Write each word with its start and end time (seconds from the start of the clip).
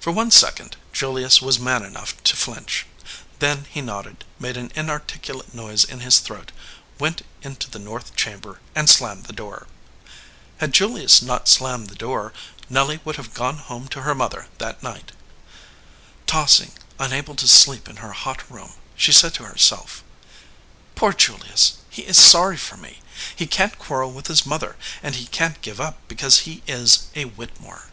For 0.00 0.10
one 0.10 0.30
second 0.30 0.78
Julius 0.94 1.42
was 1.42 1.58
man 1.58 1.84
enough 1.84 2.14
to 2.24 2.36
flinch. 2.36 2.86
Then 3.38 3.66
he 3.70 3.82
nodded, 3.82 4.24
made 4.38 4.56
an 4.56 4.72
inarticulate 4.74 5.52
noise 5.54 5.84
in 5.84 6.00
his 6.00 6.20
throat, 6.20 6.52
went 6.98 7.20
into 7.42 7.68
the 7.68 7.78
north 7.78 8.16
chamber, 8.16 8.60
and 8.74 8.88
slammed 8.88 9.24
the 9.26 9.34
door. 9.34 9.66
Had 10.56 10.72
Julius 10.72 11.20
not 11.20 11.48
slammed 11.48 11.88
the 11.90 11.94
door, 11.94 12.32
Nelly 12.70 13.00
would 13.04 13.16
have 13.16 13.34
gone 13.34 13.58
home 13.58 13.88
to 13.88 14.00
her 14.00 14.14
mother 14.14 14.48
that 14.56 14.82
night. 14.82 15.12
203 16.24 16.24
EDGEWATER 16.24 16.24
PEOPLE 16.24 16.32
Tossing, 16.32 16.72
unable 16.98 17.34
to 17.34 17.46
sleep 17.46 17.90
in 17.90 17.96
her 17.96 18.12
hot 18.12 18.50
room, 18.50 18.72
she 18.96 19.12
said 19.12 19.34
to 19.34 19.44
herself: 19.44 20.02
"Poor 20.94 21.12
Julius, 21.12 21.74
he 21.90 22.00
is 22.06 22.16
sorry 22.16 22.56
for 22.56 22.78
me. 22.78 23.02
He 23.36 23.46
can 23.46 23.68
t 23.68 23.76
quarrel 23.78 24.12
with 24.12 24.28
his 24.28 24.46
mother, 24.46 24.78
and 25.02 25.14
he 25.16 25.26
can 25.26 25.52
t 25.52 25.58
give 25.60 25.78
up 25.78 26.08
be 26.08 26.14
cause 26.16 26.48
he 26.48 26.62
is 26.66 27.08
a 27.14 27.24
Whittemore." 27.26 27.90